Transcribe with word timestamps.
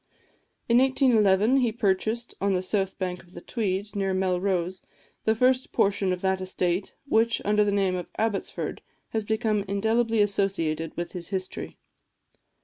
In 0.67 0.79
1811 0.79 1.57
he 1.57 1.71
purchased, 1.71 2.33
on 2.41 2.53
the 2.53 2.63
south 2.63 2.97
bank 2.97 3.21
of 3.21 3.33
the 3.33 3.41
Tweed, 3.41 3.95
near 3.95 4.15
Melrose, 4.15 4.81
the 5.25 5.35
first 5.35 5.71
portion 5.71 6.11
of 6.11 6.21
that 6.21 6.41
estate 6.41 6.95
which, 7.05 7.39
under 7.45 7.63
the 7.63 7.71
name 7.71 7.93
of 7.95 8.09
Abbotsford, 8.17 8.81
has 9.09 9.25
become 9.25 9.63
indelibly 9.67 10.19
associated 10.19 10.97
with 10.97 11.11
his 11.11 11.29
history. 11.29 11.77